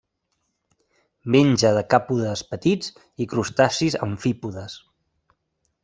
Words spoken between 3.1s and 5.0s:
i crustacis amfípodes.